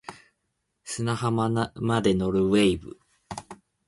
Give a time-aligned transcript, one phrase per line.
[0.83, 2.97] 砂浜まで乗る wave